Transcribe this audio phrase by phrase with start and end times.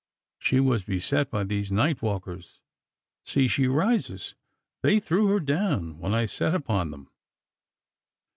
[0.39, 2.59] She was beset by these night walkers.
[3.23, 4.33] See, she rises!
[4.81, 7.11] They threw her down when I set upon them.